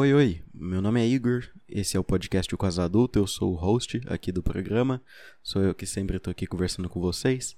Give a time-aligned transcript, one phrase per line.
[0.00, 3.52] Oi, oi, meu nome é Igor, esse é o podcast O Quase Adulto, eu sou
[3.52, 5.02] o host aqui do programa,
[5.42, 7.54] sou eu que sempre estou aqui conversando com vocês.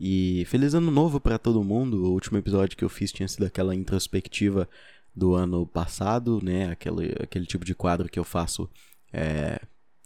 [0.00, 3.46] E feliz ano novo para todo mundo, o último episódio que eu fiz tinha sido
[3.46, 4.68] aquela introspectiva
[5.14, 8.68] do ano passado, né, aquele, aquele tipo de quadro que eu faço,
[9.12, 9.60] é,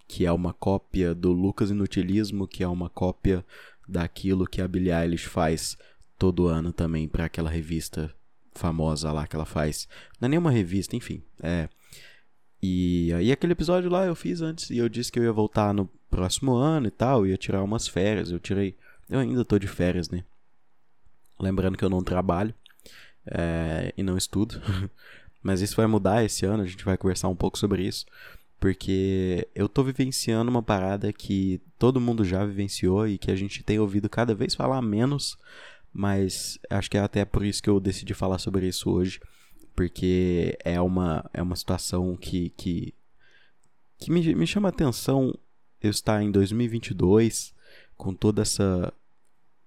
[0.07, 3.43] que é uma cópia do Lucas Inutilismo, que é uma cópia
[3.89, 5.79] daquilo que a Billie Eilish faz
[6.19, 8.15] todo ano também para aquela revista
[8.53, 9.89] famosa lá que ela faz.
[10.21, 11.23] Não é nenhuma revista, enfim.
[11.43, 11.69] É.
[12.63, 15.73] E aí aquele episódio lá eu fiz antes e eu disse que eu ia voltar
[15.73, 18.31] no próximo ano e tal, ia tirar umas férias.
[18.31, 18.77] Eu tirei.
[19.09, 20.25] Eu ainda tô de férias, né?
[21.39, 22.55] Lembrando que eu não trabalho
[23.27, 24.61] é, e não estudo.
[25.43, 28.05] Mas isso vai mudar esse ano, a gente vai conversar um pouco sobre isso.
[28.59, 33.63] Porque eu tô vivenciando uma parada que todo mundo já vivenciou e que a gente
[33.63, 35.39] tem ouvido cada vez falar menos,
[35.93, 39.21] mas acho que é até por isso que eu decidi falar sobre isso hoje,
[39.75, 42.95] porque é uma, é uma situação que, que,
[43.99, 45.37] que me, me chama a atenção
[45.81, 47.55] eu estar em 2022
[47.97, 48.93] com toda essa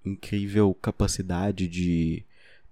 [0.05, 2.23] incrível capacidade de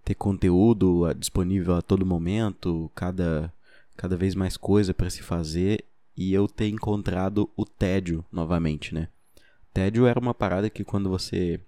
[0.04, 3.54] ter conteúdo disponível a todo momento, cada,
[3.96, 9.08] cada vez mais coisa para se fazer e eu ter encontrado o tédio novamente, né?
[9.74, 11.60] Tédio era uma parada que quando você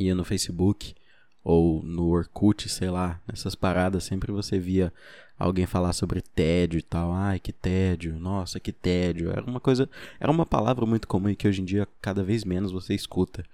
[0.00, 0.94] ia no Facebook
[1.42, 4.92] ou no Orkut, sei lá, nessas paradas, sempre você via
[5.38, 7.12] alguém falar sobre tédio e tal.
[7.12, 9.30] Ai, que tédio, nossa, que tédio.
[9.30, 12.44] Era uma coisa, era uma palavra muito comum e que hoje em dia cada vez
[12.44, 13.44] menos você escuta.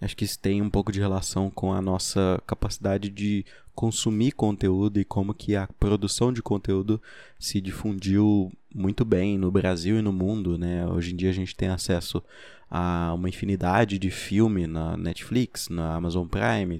[0.00, 4.98] Acho que isso tem um pouco de relação com a nossa capacidade de consumir conteúdo
[4.98, 7.00] e como que a produção de conteúdo
[7.38, 10.86] se difundiu muito bem no Brasil e no mundo, né?
[10.86, 12.22] Hoje em dia a gente tem acesso
[12.70, 16.78] a uma infinidade de filme na Netflix, na Amazon Prime.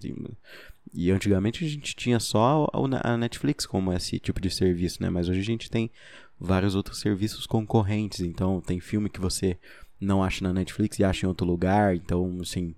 [0.92, 2.66] E antigamente a gente tinha só
[3.02, 5.10] a Netflix como esse tipo de serviço, né?
[5.10, 5.90] Mas hoje a gente tem
[6.38, 8.20] vários outros serviços concorrentes.
[8.20, 9.58] Então tem filme que você
[10.00, 11.94] não acha na Netflix e acha em outro lugar.
[11.94, 12.74] Então, assim,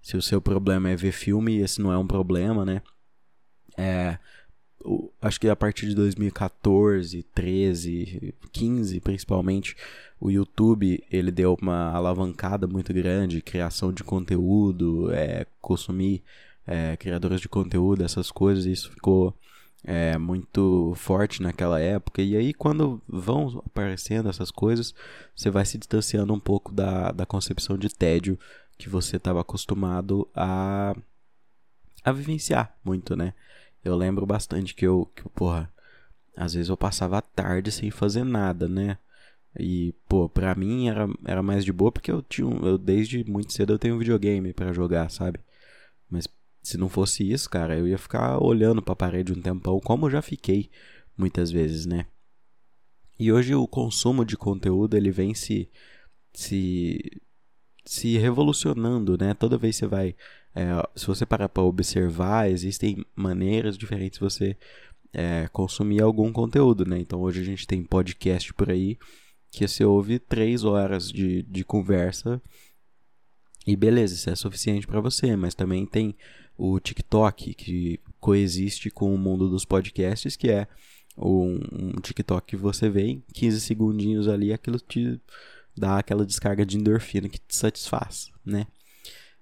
[0.00, 2.82] se o seu problema é ver filme, esse não é um problema, né?
[3.76, 4.18] É,
[5.20, 9.76] acho que a partir de 2014, 13, 15 principalmente,
[10.20, 16.22] o YouTube ele deu uma alavancada muito grande, criação de conteúdo, é, consumir
[16.66, 19.34] é, criadores de conteúdo, essas coisas, isso ficou
[19.84, 22.20] é, muito forte naquela época.
[22.20, 24.94] E aí, quando vão aparecendo essas coisas,
[25.34, 28.38] você vai se distanciando um pouco da, da concepção de tédio
[28.76, 30.94] que você estava acostumado a,
[32.04, 33.32] a vivenciar muito, né?
[33.86, 35.72] Eu lembro bastante que eu, que, porra,
[36.36, 38.98] às vezes eu passava a tarde sem fazer nada, né?
[39.58, 42.48] E, pô, pra mim era, era mais de boa porque eu tinha.
[42.62, 45.38] Eu, desde muito cedo eu tenho um videogame para jogar, sabe?
[46.10, 46.26] Mas
[46.62, 50.10] se não fosse isso, cara, eu ia ficar olhando pra parede um tempão, como eu
[50.10, 50.68] já fiquei
[51.16, 52.06] muitas vezes, né?
[53.18, 55.70] E hoje o consumo de conteúdo ele vem se,
[56.34, 57.22] se,
[57.84, 59.32] se revolucionando, né?
[59.32, 60.16] Toda vez você vai.
[60.56, 64.56] É, se você parar para observar, existem maneiras diferentes de você
[65.12, 66.98] é, consumir algum conteúdo, né?
[66.98, 68.98] Então hoje a gente tem podcast por aí
[69.52, 72.40] que você ouve três horas de, de conversa
[73.66, 76.16] e beleza, isso é suficiente para você, mas também tem
[76.56, 80.66] o TikTok que coexiste com o mundo dos podcasts, que é
[81.18, 85.20] um, um TikTok que você vê 15 segundinhos ali, aquilo te
[85.76, 88.66] dá aquela descarga de endorfina que te satisfaz, né?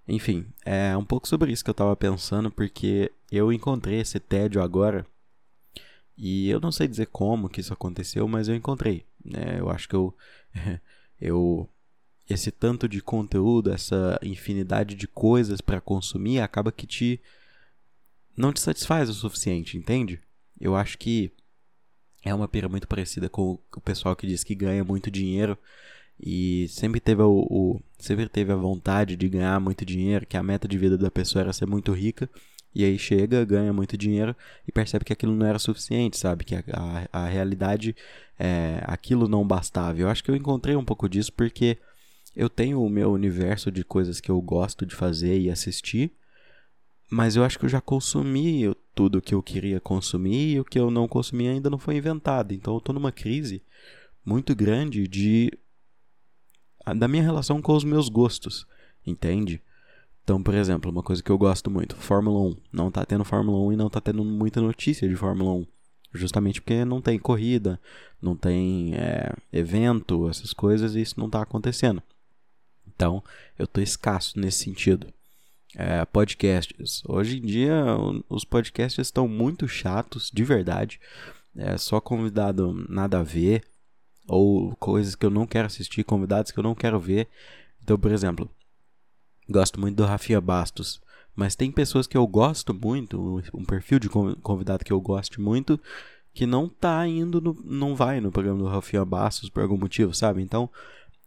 [0.07, 4.63] Enfim, é um pouco sobre isso que eu tava pensando, porque eu encontrei esse tédio
[4.63, 5.07] agora
[6.17, 9.05] e eu não sei dizer como que isso aconteceu, mas eu encontrei.
[9.25, 9.59] Né?
[9.59, 10.15] Eu acho que eu,
[11.21, 11.69] eu
[12.29, 17.21] esse tanto de conteúdo, essa infinidade de coisas para consumir, acaba que te
[18.37, 20.21] não te satisfaz o suficiente, entende?
[20.61, 21.31] Eu acho que
[22.25, 25.57] é uma pira muito parecida com o pessoal que diz que ganha muito dinheiro
[26.21, 30.43] e sempre teve o, o sempre teve a vontade de ganhar muito dinheiro, que a
[30.43, 32.29] meta de vida da pessoa era ser muito rica
[32.75, 34.35] e aí chega, ganha muito dinheiro
[34.67, 36.45] e percebe que aquilo não era suficiente, sabe?
[36.45, 36.65] Que a,
[37.13, 37.95] a, a realidade,
[38.39, 40.01] é, aquilo não bastava.
[40.01, 41.79] Eu acho que eu encontrei um pouco disso porque
[42.35, 46.13] eu tenho o meu universo de coisas que eu gosto de fazer e assistir,
[47.09, 50.79] mas eu acho que eu já consumi tudo que eu queria consumir e o que
[50.79, 52.53] eu não consumi ainda não foi inventado.
[52.53, 53.63] Então eu tô numa crise
[54.25, 55.53] muito grande de
[56.93, 58.67] da minha relação com os meus gostos,
[59.07, 59.63] entende?
[60.25, 62.57] Então, por exemplo, uma coisa que eu gosto muito, Fórmula 1.
[62.73, 65.67] Não tá tendo Fórmula 1 e não tá tendo muita notícia de Fórmula 1.
[66.15, 67.79] Justamente porque não tem corrida,
[68.23, 72.03] não tem é, evento, essas coisas, e isso não tá acontecendo.
[72.87, 73.23] Então,
[73.59, 75.13] eu tô escasso nesse sentido.
[75.77, 77.03] É, podcasts.
[77.07, 77.75] Hoje em dia,
[78.29, 81.01] os podcasts estão muito chatos, de verdade.
[81.57, 83.63] é só convidado nada a ver,
[84.27, 87.29] ou coisas que eu não quero assistir, convidados que eu não quero ver.
[87.83, 88.51] Então, por exemplo,
[89.49, 91.01] gosto muito do Rafinha Bastos,
[91.35, 95.79] mas tem pessoas que eu gosto muito, um perfil de convidado que eu gosto muito,
[96.33, 100.15] que não tá indo, no, não vai no programa do Rafinha Bastos por algum motivo,
[100.15, 100.43] sabe?
[100.43, 100.69] Então,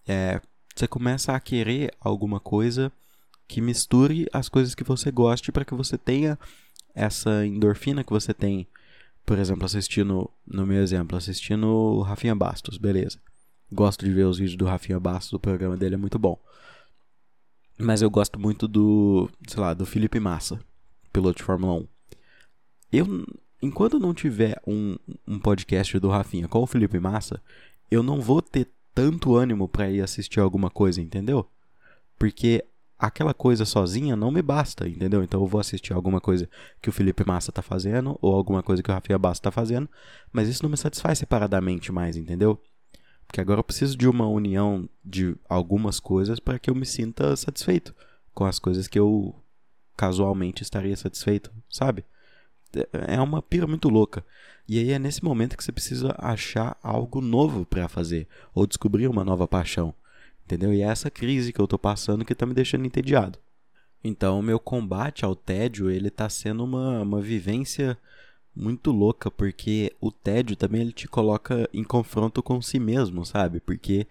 [0.07, 0.41] é,
[0.75, 2.91] você começa a querer alguma coisa
[3.47, 6.37] que misture as coisas que você goste para que você tenha
[6.93, 8.67] essa endorfina que você tem,
[9.27, 13.19] por exemplo, assistindo, no meu exemplo, assistindo o Rafinha Bastos, beleza.
[13.69, 16.39] Gosto de ver os vídeos do Rafinha Bastos, o programa dele é muito bom.
[17.77, 20.61] Mas eu gosto muito do, sei lá, do Felipe Massa,
[21.11, 21.87] piloto de Fórmula 1.
[22.93, 23.27] Eu,
[23.61, 24.95] enquanto não tiver um,
[25.27, 27.43] um podcast do Rafinha com o Felipe Massa,
[27.91, 31.45] eu não vou ter tanto ânimo para ir assistir alguma coisa, entendeu?
[32.17, 32.63] Porque
[32.97, 35.23] aquela coisa sozinha não me basta, entendeu?
[35.23, 36.49] Então eu vou assistir alguma coisa
[36.81, 39.87] que o Felipe Massa tá fazendo ou alguma coisa que o Rafinha Bassa tá fazendo,
[40.31, 42.61] mas isso não me satisfaz separadamente mais, entendeu?
[43.27, 47.35] Porque agora eu preciso de uma união de algumas coisas para que eu me sinta
[47.35, 47.93] satisfeito
[48.33, 49.35] com as coisas que eu
[49.95, 52.05] casualmente estaria satisfeito, sabe?
[52.75, 54.23] É, é uma pira muito louca.
[54.67, 59.07] E aí é nesse momento que você precisa achar algo novo para fazer ou descobrir
[59.07, 59.93] uma nova paixão.
[60.47, 60.73] Entendeu?
[60.73, 63.37] E é essa crise que eu tô passando que tá me deixando entediado.
[64.01, 67.97] Então, o meu combate ao tédio, ele tá sendo uma, uma vivência
[68.55, 73.59] muito louca, porque o tédio também ele te coloca em confronto com si mesmo, sabe?
[73.59, 74.07] Porque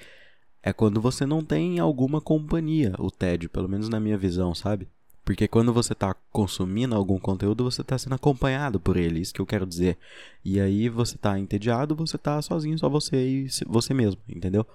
[0.62, 4.86] é quando você não tem alguma companhia, o tédio, pelo menos na minha visão, sabe?
[5.24, 9.40] Porque quando você está consumindo algum conteúdo, você está sendo acompanhado por ele, isso que
[9.40, 9.96] eu quero dizer.
[10.44, 14.66] E aí você está entediado, você está sozinho, só você e você mesmo, entendeu?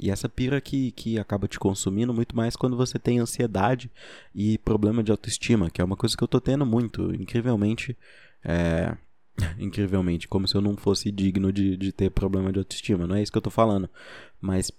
[0.00, 3.90] E essa pira que, que acaba te consumindo muito mais quando você tem ansiedade
[4.34, 7.96] e problema de autoestima, que é uma coisa que eu tô tendo muito, incrivelmente.
[8.42, 8.96] É...
[9.58, 13.22] incrivelmente, como se eu não fosse digno de, de ter problema de autoestima, não é
[13.22, 13.90] isso que eu tô falando.
[14.40, 14.72] Mas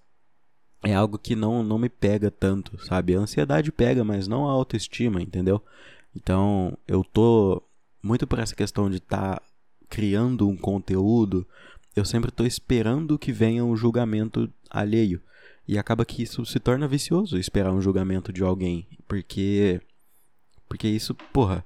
[0.84, 3.16] é algo que não, não me pega tanto, sabe?
[3.16, 5.62] A ansiedade pega, mas não a autoestima, entendeu?
[6.16, 7.62] Então, eu tô
[8.02, 9.42] muito por essa questão de estar tá
[9.88, 11.46] criando um conteúdo,
[11.96, 15.22] eu sempre estou esperando que venha um julgamento alheio.
[15.68, 19.80] E acaba que isso se torna vicioso, esperar um julgamento de alguém, porque
[20.68, 21.66] porque isso, porra,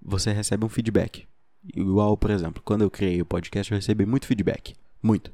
[0.00, 1.26] você recebe um feedback.
[1.74, 5.32] Igual, por exemplo, quando eu criei o podcast, eu recebi muito feedback, muito.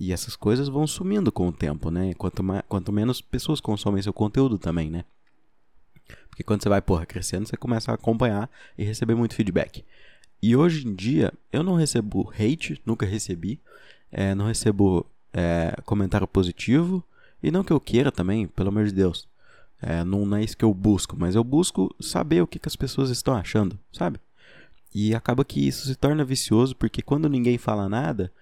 [0.00, 2.14] E essas coisas vão sumindo com o tempo, né?
[2.14, 5.04] Quanto, mais, quanto menos pessoas consomem seu conteúdo também, né?
[6.30, 8.48] Porque quando você vai, porra, crescendo, você começa a acompanhar
[8.78, 9.84] e receber muito feedback.
[10.42, 13.60] E hoje em dia, eu não recebo hate, nunca recebi.
[14.10, 17.04] É, não recebo é, comentário positivo.
[17.42, 19.28] E não que eu queira também, pelo amor de Deus.
[19.80, 22.74] É, não, é isso que eu busco, mas eu busco saber o que, que as
[22.74, 24.18] pessoas estão achando, sabe?
[24.92, 28.32] E acaba que isso se torna vicioso, porque quando ninguém fala nada,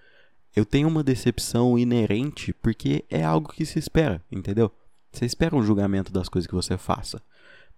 [0.55, 4.71] eu tenho uma decepção inerente porque é algo que se espera, entendeu?
[5.11, 7.21] Você espera um julgamento das coisas que você faça.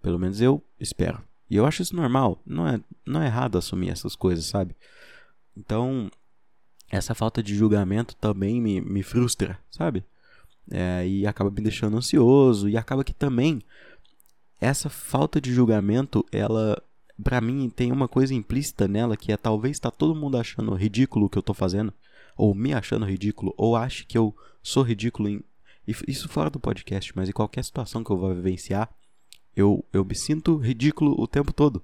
[0.01, 1.22] Pelo menos eu espero.
[1.50, 2.42] E eu acho isso normal.
[2.46, 4.75] Não é, não é errado assumir essas coisas, sabe?
[5.57, 6.10] Então,
[6.90, 10.04] essa falta de julgamento também me, me frustra, sabe?
[10.72, 12.69] É, e acaba me deixando ansioso.
[12.69, 13.62] E acaba que também
[14.62, 16.82] essa falta de julgamento, ela,
[17.24, 21.25] pra mim, tem uma coisa implícita nela que é talvez tá todo mundo achando ridículo
[21.25, 21.94] o que eu tô fazendo
[22.39, 25.44] ou me achando ridículo, ou ache que eu sou ridículo em.
[26.08, 28.89] Isso fora do podcast, mas em qualquer situação que eu vá vivenciar,
[29.60, 31.84] eu, eu me sinto ridículo o tempo todo.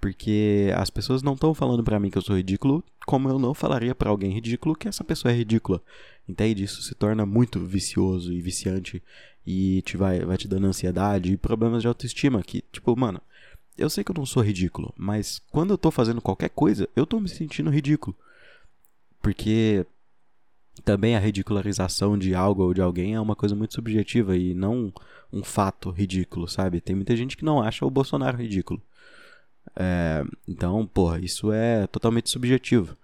[0.00, 3.52] Porque as pessoas não estão falando para mim que eu sou ridículo, como eu não
[3.52, 5.82] falaria para alguém ridículo que essa pessoa é ridícula.
[6.28, 6.62] Entende?
[6.62, 9.02] Isso se torna muito vicioso e viciante
[9.46, 12.42] e te vai, vai te dando ansiedade e problemas de autoestima.
[12.42, 13.20] Que, tipo, mano,
[13.76, 17.06] eu sei que eu não sou ridículo, mas quando eu tô fazendo qualquer coisa, eu
[17.06, 18.14] tô me sentindo ridículo.
[19.20, 19.84] Porque
[20.84, 24.92] também a ridicularização de algo ou de alguém é uma coisa muito subjetiva e não
[25.32, 26.80] um fato ridículo, sabe?
[26.80, 28.80] Tem muita gente que não acha o Bolsonaro ridículo.
[29.76, 32.96] É, então, porra, isso é totalmente subjetivo.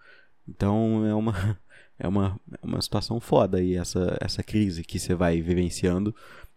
[0.48, 1.58] Então é uma,
[1.98, 6.14] é uma, é uma situação foda aí, essa, essa crise que você vai vivenciando,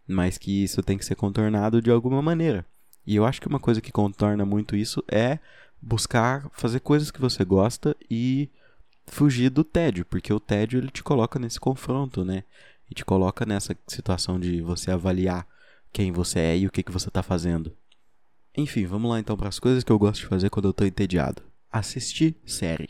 [0.08, 2.66] mas que isso tem que ser contornado de alguma maneira.
[3.06, 5.40] E eu acho que uma coisa que contorna muito isso é
[5.82, 8.50] buscar fazer coisas que você gosta e
[9.06, 12.44] fugir do tédio, porque o tédio ele te coloca nesse confronto, né?
[12.90, 15.48] E te coloca nessa situação de você avaliar
[15.92, 17.76] quem você é e o que, que você está fazendo.
[18.56, 20.88] Enfim, vamos lá então para as coisas que eu gosto de fazer quando eu estou
[20.88, 21.44] entediado.
[21.72, 22.90] Assistir série.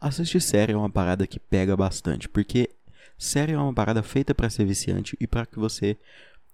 [0.00, 2.70] Assistir série é uma parada que pega bastante, porque
[3.16, 5.96] série é uma parada feita para ser viciante e para que você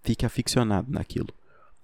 [0.02, 1.28] fique aficionado naquilo.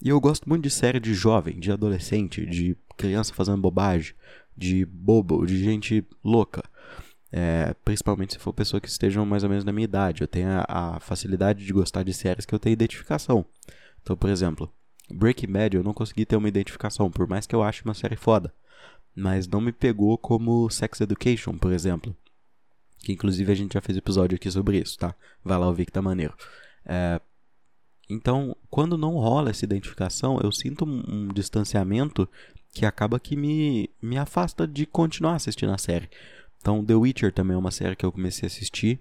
[0.02, 4.14] E eu gosto muito de série de jovem, de adolescente, de criança fazendo bobagem,
[4.56, 6.62] de bobo, de gente louca.
[7.32, 10.22] É, principalmente se for pessoa que estejam mais ou menos na minha idade.
[10.22, 13.44] Eu tenho a, a, facilidade de gostar de séries que eu tenho identificação.
[14.06, 14.72] Então, por exemplo,
[15.10, 18.14] Breaking Bad eu não consegui ter uma identificação, por mais que eu ache uma série
[18.14, 18.54] foda.
[19.16, 22.14] Mas não me pegou como Sex Education, por exemplo.
[23.00, 25.12] Que inclusive a gente já fez episódio aqui sobre isso, tá?
[25.44, 26.34] Vai lá ouvir que tá maneiro.
[26.84, 27.20] É,
[28.08, 32.28] então, quando não rola essa identificação, eu sinto um, distanciamento
[32.72, 36.08] que acaba que me, me afasta de continuar assistindo a série.
[36.60, 39.00] Então, The Witcher também é uma série que eu comecei a assistir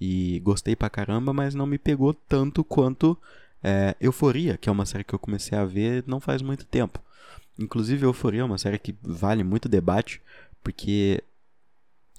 [0.00, 3.18] e gostei pra caramba, mas não me pegou tanto quanto
[3.62, 7.02] é, Euforia, que é uma série que eu comecei a ver não faz muito tempo.
[7.58, 10.22] Inclusive, Euforia é uma série que vale muito debate,
[10.62, 11.22] porque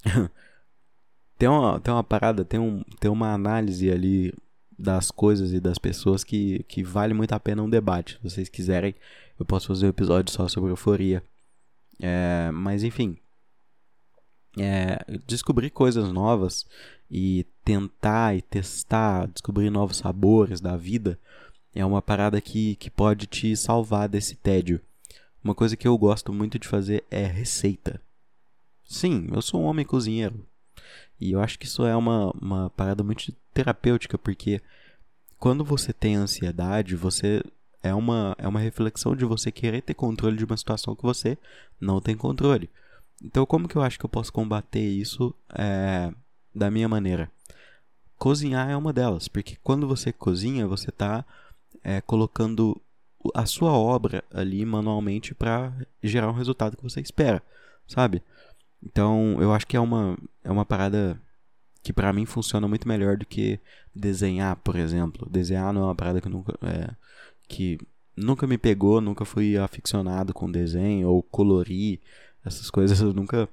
[1.38, 4.34] tem, uma, tem uma parada, tem, um, tem uma análise ali
[4.78, 8.14] das coisas e das pessoas que, que vale muito a pena um debate.
[8.14, 8.94] Se vocês quiserem,
[9.38, 11.22] eu posso fazer um episódio só sobre euforia.
[12.02, 13.16] É, mas enfim,
[14.58, 16.66] é, descobrir coisas novas
[17.10, 21.16] e tentar e testar, descobrir novos sabores da vida
[21.72, 24.80] é uma parada que, que pode te salvar desse tédio.
[25.42, 28.02] Uma coisa que eu gosto muito de fazer é receita.
[28.84, 30.44] Sim, eu sou um homem cozinheiro.
[31.20, 34.60] E eu acho que isso é uma, uma parada muito terapêutica, porque
[35.38, 37.40] quando você tem ansiedade, você
[37.84, 41.38] é uma, é uma reflexão de você querer ter controle de uma situação que você
[41.80, 42.68] não tem controle.
[43.22, 46.12] Então, como que eu acho que eu posso combater isso é,
[46.52, 47.30] da minha maneira?
[48.20, 51.24] Cozinhar é uma delas, porque quando você cozinha, você está
[51.82, 52.78] é, colocando
[53.34, 55.72] a sua obra ali manualmente para
[56.02, 57.42] gerar um resultado que você espera,
[57.88, 58.22] sabe?
[58.82, 61.18] Então, eu acho que é uma, é uma parada
[61.82, 63.58] que para mim funciona muito melhor do que
[63.94, 65.26] desenhar, por exemplo.
[65.30, 66.94] Desenhar não é uma parada que nunca, é,
[67.48, 67.78] que
[68.14, 72.00] nunca me pegou, nunca fui aficionado com desenho ou colorir,
[72.44, 73.48] essas coisas eu nunca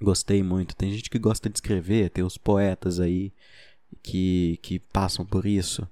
[0.00, 0.74] gostei muito.
[0.74, 3.30] Tem gente que gosta de escrever, tem os poetas aí
[4.02, 5.86] que, que passam por isso.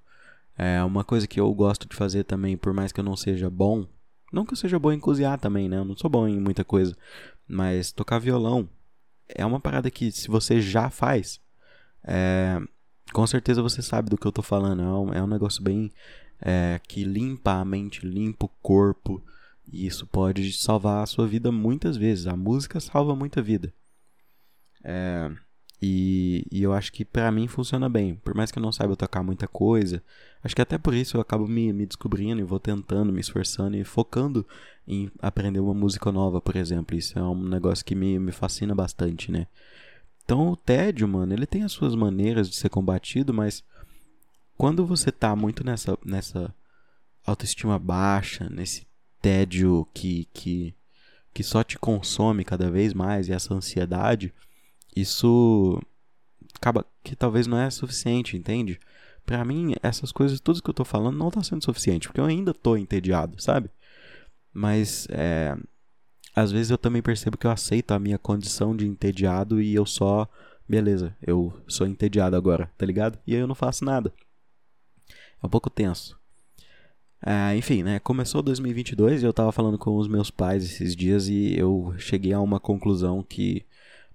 [0.56, 3.48] É uma coisa que eu gosto de fazer também, por mais que eu não seja
[3.48, 3.86] bom,
[4.32, 5.78] não que eu seja bom em cozinhar também, né?
[5.78, 6.96] Eu não sou bom em muita coisa,
[7.46, 8.68] mas tocar violão
[9.28, 11.40] é uma parada que se você já faz,
[12.04, 12.58] é,
[13.12, 14.82] com certeza você sabe do que eu tô falando.
[14.82, 15.92] É um, é um negócio bem
[16.40, 19.22] é, que limpa a mente, limpa o corpo.
[19.70, 22.26] E isso pode salvar a sua vida muitas vezes.
[22.26, 23.72] A música salva muita vida.
[24.84, 25.30] É,
[25.84, 28.14] e, e, eu acho que para mim funciona bem.
[28.14, 30.00] Por mais que eu não saiba tocar muita coisa,
[30.44, 33.76] acho que até por isso eu acabo me, me descobrindo e vou tentando, me esforçando
[33.76, 34.46] e focando
[34.86, 36.96] em aprender uma música nova, por exemplo.
[36.96, 39.48] Isso é um negócio que me, me fascina bastante, né?
[40.24, 43.64] Então o tédio, mano, ele tem as suas maneiras de ser combatido, mas
[44.56, 46.54] quando você tá muito nessa, nessa
[47.26, 48.86] autoestima baixa, nesse
[49.20, 50.76] tédio que, que,
[51.34, 54.32] que só te consome cada vez mais e essa ansiedade,
[54.94, 55.80] isso
[56.54, 58.78] acaba que talvez não é suficiente, entende?
[59.24, 62.24] Para mim, essas coisas, tudo que eu tô falando, não tá sendo suficiente, porque eu
[62.24, 63.70] ainda tô entediado, sabe?
[64.52, 65.56] Mas é,
[66.34, 69.86] às vezes eu também percebo que eu aceito a minha condição de entediado e eu
[69.86, 70.28] só,
[70.68, 73.18] beleza, eu sou entediado agora, tá ligado?
[73.26, 74.12] E aí eu não faço nada.
[75.42, 76.18] É um pouco tenso.
[77.24, 78.00] É, enfim, né?
[78.00, 82.32] Começou 2022 e eu tava falando com os meus pais esses dias e eu cheguei
[82.32, 83.64] a uma conclusão que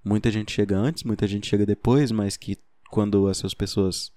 [0.04, 2.58] muita gente chega antes, muita gente chega depois, mas que
[2.90, 4.12] quando essas pessoas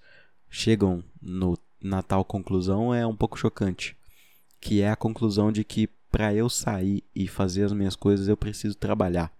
[0.49, 3.95] chegam no, na tal conclusão é um pouco chocante.
[4.59, 8.35] Que é a conclusão de que para eu sair e fazer as minhas coisas, eu
[8.35, 9.31] preciso trabalhar.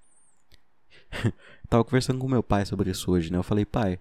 [1.70, 3.38] Tava conversando com meu pai sobre isso hoje, né?
[3.38, 4.00] Eu falei, pai,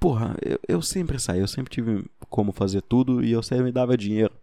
[0.00, 3.72] porra, eu, eu sempre saí, eu sempre tive como fazer tudo e eu sempre me
[3.72, 4.34] dava dinheiro.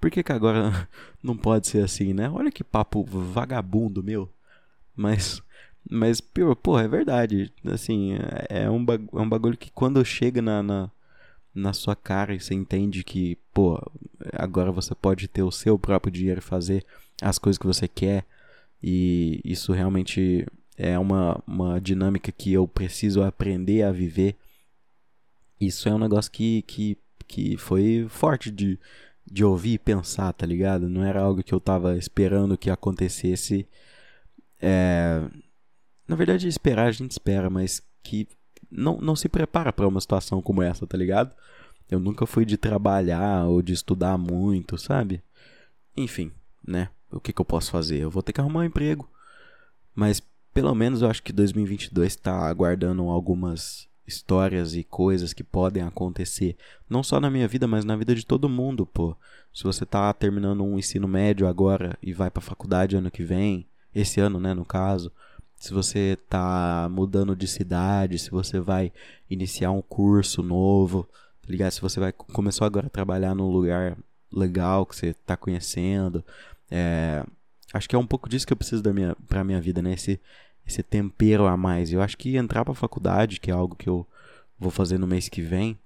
[0.00, 0.88] Por que, que agora
[1.22, 2.28] não pode ser assim, né?
[2.28, 4.30] Olha que papo vagabundo meu.
[4.96, 5.42] Mas,
[5.88, 7.52] mas, porra, é verdade.
[7.64, 8.14] Assim,
[8.48, 10.90] é, é um, é um bagulho que quando chega na, na
[11.54, 13.80] na sua cara e você entende que, pô,
[14.32, 16.84] agora você pode ter o seu próprio dinheiro e fazer
[17.22, 18.26] as coisas que você quer.
[18.82, 20.46] E isso realmente
[20.76, 24.36] é uma, uma dinâmica que eu preciso aprender a viver.
[25.60, 28.78] Isso é um negócio que, que, que foi forte de,
[29.24, 30.88] de ouvir e pensar, tá ligado?
[30.88, 33.66] Não era algo que eu tava esperando que acontecesse.
[34.60, 35.22] É...
[36.06, 38.28] Na verdade, esperar a gente espera, mas que
[38.70, 41.34] não, não se prepara para uma situação como essa, tá ligado?
[41.90, 45.22] Eu nunca fui de trabalhar ou de estudar muito, sabe?
[45.96, 46.32] Enfim,
[46.66, 46.88] né?
[47.10, 47.98] O que, que eu posso fazer?
[47.98, 49.08] Eu vou ter que arrumar um emprego.
[49.94, 50.20] Mas
[50.52, 56.56] pelo menos eu acho que 2022 está aguardando algumas histórias e coisas que podem acontecer,
[56.88, 59.16] não só na minha vida, mas na vida de todo mundo, pô.
[59.52, 63.66] Se você tá terminando um ensino médio agora e vai para faculdade ano que vem,
[63.94, 65.12] esse ano, né, no caso,
[65.56, 68.92] se você tá mudando de cidade, se você vai
[69.30, 71.08] iniciar um curso novo,
[71.40, 71.70] tá ligado?
[71.70, 73.96] Se você vai começou agora a trabalhar num lugar
[74.30, 76.22] legal que você tá conhecendo,
[76.70, 77.24] é,
[77.72, 79.94] acho que é um pouco disso que eu preciso da minha para minha vida, né?
[79.94, 80.20] Esse
[80.66, 81.92] esse tempero a mais.
[81.92, 84.06] Eu acho que entrar para faculdade, que é algo que eu
[84.58, 85.78] vou fazer no mês que vem,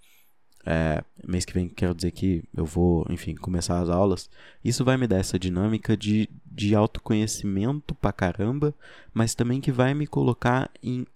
[0.67, 4.29] é, mês que vem quero dizer que eu vou, enfim, começar as aulas.
[4.65, 8.75] Isso vai me dar essa dinâmica de, de autoconhecimento pra caramba,
[9.15, 11.07] mas também que vai me colocar em,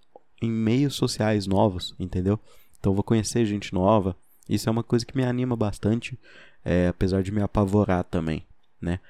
[0.41, 2.41] em meios sociais novos, entendeu?
[2.79, 4.17] Então vou conhecer gente nova.
[4.49, 6.19] Isso é uma coisa que me anima bastante,
[6.65, 8.47] é, apesar de me apavorar também,
[8.81, 9.01] né?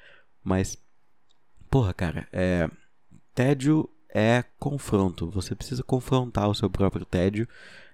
[0.43, 0.77] Mas,
[1.71, 2.69] porra, cara, é,
[3.35, 5.31] tédio é confronto.
[5.31, 7.49] Você precisa confrontar o seu próprio tédio,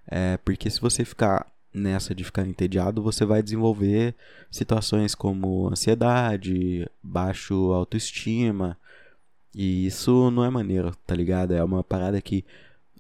[0.07, 1.47] é, porque se você ficar
[1.79, 4.15] nessa de ficar entediado, você vai desenvolver
[4.51, 8.77] situações como ansiedade, baixo autoestima,
[9.55, 11.55] e isso não é maneiro, tá ligado?
[11.55, 12.45] É uma parada que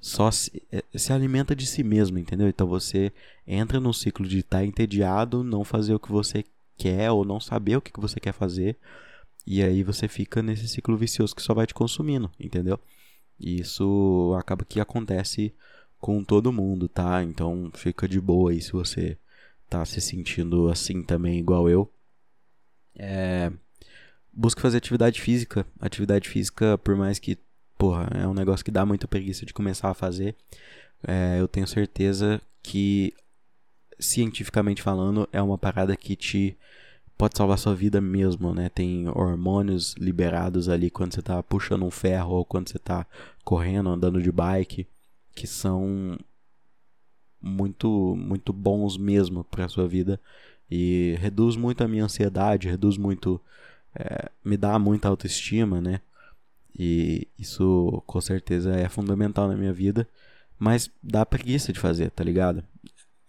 [0.01, 2.49] só se, é, se alimenta de si mesmo, entendeu?
[2.49, 3.13] Então você
[3.47, 6.45] entra num ciclo de estar tá entediado, não fazer o que você
[6.77, 8.77] quer ou não saber o que você quer fazer,
[9.47, 12.79] e aí você fica nesse ciclo vicioso que só vai te consumindo, entendeu?
[13.41, 15.53] E isso acaba que acontece
[16.01, 17.23] com todo mundo, tá?
[17.23, 19.17] Então fica de boa aí se você
[19.69, 21.91] tá se sentindo assim também, igual eu.
[22.97, 23.53] É...
[24.33, 25.67] Busque fazer atividade física.
[25.81, 27.37] Atividade física, por mais que,
[27.77, 30.37] porra, é um negócio que dá muita preguiça de começar a fazer,
[31.03, 33.15] é, eu tenho certeza que,
[33.99, 36.57] cientificamente falando, é uma parada que te
[37.17, 38.69] pode salvar sua vida mesmo, né?
[38.69, 43.05] Tem hormônios liberados ali quando você tá puxando um ferro ou quando você tá
[43.45, 44.87] correndo, andando de bike,
[45.39, 46.19] que são
[47.41, 50.21] muito muito bons mesmo para sua vida
[50.71, 53.41] e reduz muito a minha ansiedade, reduz muito
[53.95, 56.01] é, me dá muita autoestima, né?
[56.79, 60.09] E isso com certeza é fundamental na minha vida,
[60.59, 62.65] mas dá preguiça de fazer, tá ligado?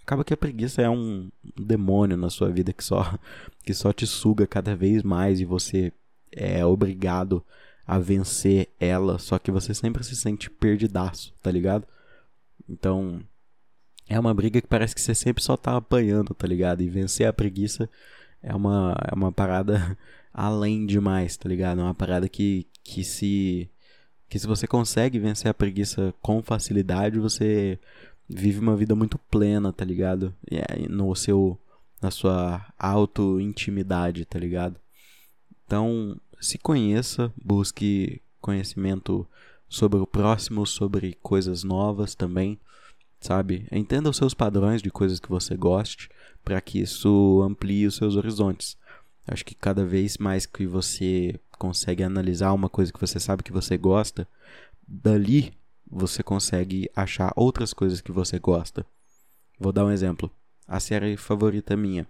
[0.10, 3.04] acaba que a preguiça é um demônio na sua vida que só
[3.64, 5.94] que só te suga cada vez mais e você
[6.32, 7.44] é obrigado
[7.86, 11.88] a vencer ela, só que você sempre se sente perdidaço, tá ligado?
[12.70, 13.22] Então,
[14.08, 16.82] é uma briga que parece que você sempre só tá apanhando, tá ligado?
[16.82, 17.90] E vencer a preguiça
[18.42, 19.98] é uma, é uma parada
[20.34, 21.82] além demais, tá ligado?
[21.82, 23.70] É uma parada que, que se
[24.30, 27.80] que se você consegue vencer a preguiça com facilidade, você
[28.30, 30.34] vive uma vida muito plena, tá ligado?
[30.88, 31.60] No seu
[32.02, 34.80] na sua auto-intimidade, tá ligado?
[35.66, 39.28] Então, se conheça, busque conhecimento
[39.70, 42.60] sobre o próximo, sobre coisas novas também,
[43.22, 43.68] sabe?
[43.72, 46.10] Entenda os seus padrões de coisas que você goste,
[46.44, 48.76] para que isso amplie os seus horizontes.
[49.28, 53.52] Acho que cada vez mais que você consegue analisar uma coisa que você sabe que
[53.52, 54.28] você gosta,
[54.88, 55.54] dali
[55.90, 58.86] você consegue achar outras coisas que você gosta.
[59.60, 60.32] Vou dar um exemplo.
[60.68, 62.08] A série favorita minha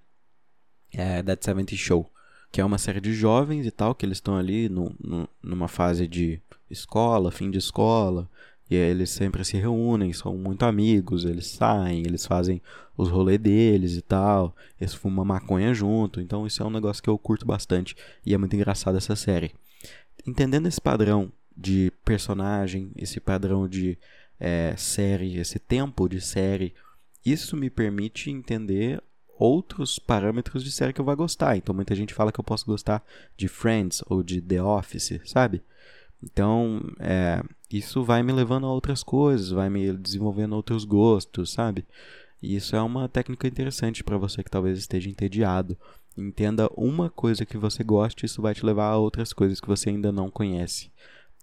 [0.91, 2.09] é That 70 Show,
[2.51, 5.67] que é uma série de jovens e tal, que eles estão ali no, no, numa
[5.67, 8.29] fase de escola, fim de escola,
[8.69, 12.61] e eles sempre se reúnem, são muito amigos, eles saem, eles fazem
[12.95, 17.09] os rolês deles e tal, eles fumam maconha junto, então isso é um negócio que
[17.09, 19.51] eu curto bastante e é muito engraçado essa série.
[20.25, 23.97] Entendendo esse padrão de personagem, esse padrão de
[24.39, 26.73] é, série, esse tempo de série,
[27.25, 29.01] isso me permite entender
[29.39, 31.57] outros parâmetros série que eu vou gostar.
[31.57, 33.03] Então muita gente fala que eu posso gostar
[33.37, 35.63] de Friends ou de The Office, sabe?
[36.21, 41.85] Então é, isso vai me levando a outras coisas, vai me desenvolvendo outros gostos, sabe?
[42.41, 45.77] E isso é uma técnica interessante para você que talvez esteja entediado.
[46.17, 49.89] Entenda uma coisa que você goste, isso vai te levar a outras coisas que você
[49.89, 50.91] ainda não conhece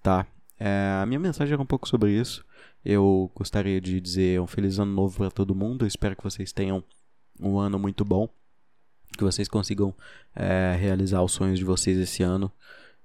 [0.06, 0.24] tá?
[0.56, 2.44] É, a minha mensagem era um pouco sobre isso.
[2.84, 5.84] Eu gostaria de dizer um feliz ano novo para todo mundo.
[5.84, 6.84] Eu espero que vocês tenham
[7.40, 8.28] um ano muito bom,
[9.16, 9.94] que vocês consigam
[10.34, 12.50] é, realizar os sonhos de vocês esse ano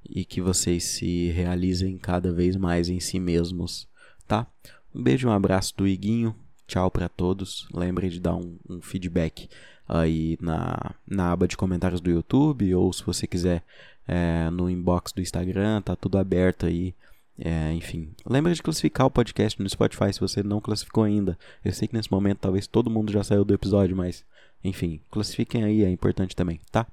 [0.07, 3.87] e que vocês se realizem cada vez mais em si mesmos,
[4.27, 4.47] tá?
[4.93, 6.35] Um beijo, um abraço do Iguinho.
[6.67, 7.67] Tchau para todos.
[7.73, 9.49] Lembre de dar um, um, feedback
[9.87, 13.63] aí na, na aba de comentários do YouTube ou se você quiser
[14.07, 16.93] é, no inbox do Instagram, tá tudo aberto aí.
[17.43, 21.37] É, enfim, lembra de classificar o podcast no Spotify se você não classificou ainda.
[21.65, 24.23] Eu sei que nesse momento talvez todo mundo já saiu do episódio, mas
[24.63, 26.85] enfim, classifiquem aí, é importante também, tá?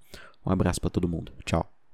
[0.45, 1.33] Um abraço para todo mundo.
[1.45, 1.78] Tchau.